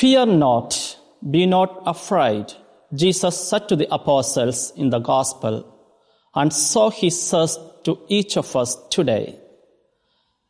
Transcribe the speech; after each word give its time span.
Fear 0.00 0.24
not, 0.24 0.96
be 1.30 1.44
not 1.44 1.82
afraid, 1.84 2.54
Jesus 2.94 3.38
said 3.38 3.68
to 3.68 3.76
the 3.76 3.92
apostles 3.94 4.72
in 4.74 4.88
the 4.88 4.98
gospel, 4.98 5.54
and 6.34 6.50
so 6.50 6.88
he 6.88 7.10
says 7.10 7.58
to 7.84 7.98
each 8.08 8.38
of 8.38 8.56
us 8.56 8.78
today. 8.88 9.38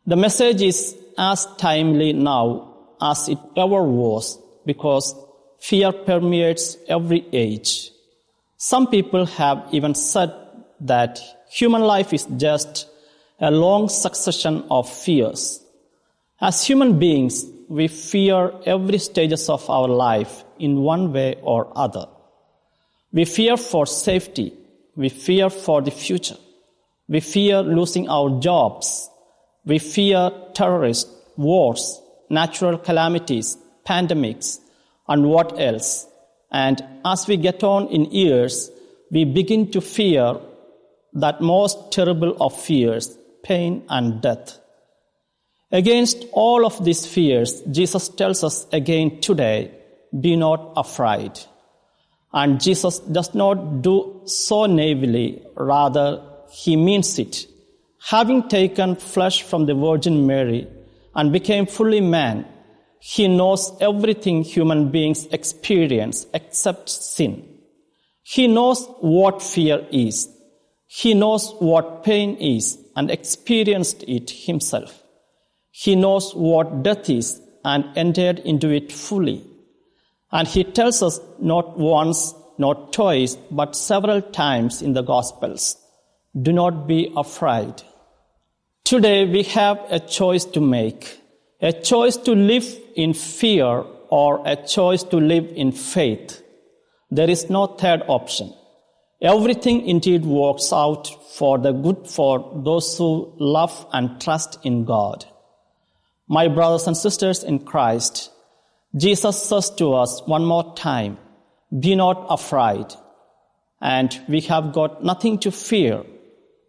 The 0.06 0.14
message 0.14 0.62
is 0.62 0.96
as 1.18 1.48
timely 1.58 2.12
now 2.12 2.76
as 3.02 3.28
it 3.28 3.40
ever 3.56 3.82
was 3.82 4.38
because 4.66 5.16
fear 5.58 5.90
permeates 5.90 6.76
every 6.88 7.26
age. 7.32 7.90
Some 8.56 8.86
people 8.86 9.26
have 9.26 9.66
even 9.72 9.96
said 9.96 10.32
that 10.82 11.20
human 11.50 11.82
life 11.82 12.12
is 12.12 12.24
just 12.36 12.86
a 13.40 13.50
long 13.50 13.88
succession 13.88 14.62
of 14.70 14.88
fears. 14.88 15.60
As 16.40 16.64
human 16.64 17.00
beings, 17.00 17.46
we 17.70 17.86
fear 17.86 18.52
every 18.66 18.98
stages 18.98 19.48
of 19.48 19.70
our 19.70 19.86
life 19.86 20.44
in 20.58 20.80
one 20.80 21.12
way 21.12 21.36
or 21.40 21.72
other. 21.76 22.06
We 23.12 23.24
fear 23.24 23.56
for 23.56 23.86
safety. 23.86 24.52
We 24.96 25.08
fear 25.08 25.48
for 25.50 25.80
the 25.80 25.92
future. 25.92 26.36
We 27.08 27.20
fear 27.20 27.62
losing 27.62 28.08
our 28.08 28.40
jobs. 28.40 29.08
We 29.64 29.78
fear 29.78 30.32
terrorists, 30.52 31.08
wars, 31.36 32.02
natural 32.28 32.76
calamities, 32.76 33.56
pandemics, 33.86 34.58
and 35.06 35.28
what 35.28 35.60
else. 35.60 36.08
And 36.50 36.82
as 37.04 37.28
we 37.28 37.36
get 37.36 37.62
on 37.62 37.86
in 37.86 38.06
years, 38.06 38.68
we 39.12 39.24
begin 39.24 39.70
to 39.70 39.80
fear 39.80 40.40
that 41.12 41.40
most 41.40 41.92
terrible 41.92 42.36
of 42.42 42.60
fears, 42.60 43.16
pain 43.44 43.84
and 43.88 44.20
death. 44.20 44.58
Against 45.72 46.24
all 46.32 46.66
of 46.66 46.84
these 46.84 47.06
fears, 47.06 47.62
Jesus 47.70 48.08
tells 48.08 48.42
us 48.42 48.66
again 48.72 49.20
today, 49.20 49.70
be 50.18 50.34
not 50.34 50.72
afraid. 50.76 51.38
And 52.32 52.60
Jesus 52.60 52.98
does 52.98 53.34
not 53.34 53.82
do 53.82 54.22
so 54.24 54.66
naively, 54.66 55.42
rather, 55.54 56.22
he 56.50 56.76
means 56.76 57.18
it. 57.18 57.46
Having 58.08 58.48
taken 58.48 58.96
flesh 58.96 59.42
from 59.42 59.66
the 59.66 59.74
Virgin 59.74 60.26
Mary 60.26 60.66
and 61.14 61.32
became 61.32 61.66
fully 61.66 62.00
man, 62.00 62.46
he 62.98 63.28
knows 63.28 63.72
everything 63.80 64.42
human 64.42 64.90
beings 64.90 65.26
experience 65.26 66.26
except 66.34 66.88
sin. 66.88 67.46
He 68.22 68.46
knows 68.46 68.86
what 69.00 69.42
fear 69.42 69.86
is. 69.90 70.28
He 70.86 71.14
knows 71.14 71.52
what 71.58 72.04
pain 72.04 72.36
is 72.36 72.78
and 72.96 73.10
experienced 73.10 74.02
it 74.06 74.30
himself. 74.30 75.02
He 75.82 75.96
knows 75.96 76.34
what 76.34 76.82
death 76.82 77.08
is 77.08 77.40
and 77.64 77.86
entered 77.96 78.40
into 78.40 78.68
it 78.68 78.92
fully. 78.92 79.42
And 80.30 80.46
he 80.46 80.62
tells 80.62 81.02
us 81.02 81.18
not 81.38 81.78
once, 81.78 82.34
not 82.58 82.92
twice, 82.92 83.36
but 83.50 83.74
several 83.74 84.20
times 84.20 84.82
in 84.82 84.92
the 84.92 85.00
Gospels 85.00 85.78
do 86.38 86.52
not 86.52 86.86
be 86.86 87.10
afraid. 87.16 87.82
Today 88.84 89.24
we 89.24 89.42
have 89.44 89.78
a 89.88 90.00
choice 90.00 90.44
to 90.56 90.60
make 90.60 91.18
a 91.62 91.72
choice 91.72 92.18
to 92.18 92.32
live 92.32 92.68
in 92.94 93.14
fear 93.14 93.82
or 94.10 94.42
a 94.46 94.56
choice 94.56 95.02
to 95.04 95.16
live 95.16 95.50
in 95.56 95.72
faith. 95.72 96.42
There 97.10 97.30
is 97.30 97.48
no 97.48 97.66
third 97.66 98.02
option. 98.06 98.52
Everything 99.22 99.86
indeed 99.86 100.26
works 100.26 100.74
out 100.74 101.08
for 101.38 101.56
the 101.56 101.72
good 101.72 102.06
for 102.06 102.62
those 102.66 102.98
who 102.98 103.32
love 103.38 103.86
and 103.94 104.20
trust 104.20 104.58
in 104.62 104.84
God. 104.84 105.24
My 106.32 106.46
brothers 106.46 106.86
and 106.86 106.96
sisters 106.96 107.42
in 107.42 107.58
Christ, 107.58 108.30
Jesus 108.96 109.42
says 109.42 109.68
to 109.78 109.94
us 109.94 110.22
one 110.26 110.44
more 110.44 110.76
time, 110.76 111.18
be 111.76 111.96
not 111.96 112.24
afraid. 112.30 112.86
And 113.80 114.16
we 114.28 114.40
have 114.42 114.72
got 114.72 115.02
nothing 115.02 115.40
to 115.40 115.50
fear 115.50 116.04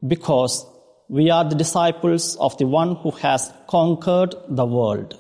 because 0.08 0.66
we 1.10 1.30
are 1.30 1.48
the 1.48 1.54
disciples 1.54 2.38
of 2.38 2.58
the 2.58 2.66
one 2.66 2.96
who 2.96 3.12
has 3.12 3.54
conquered 3.68 4.34
the 4.50 4.66
world. 4.66 5.16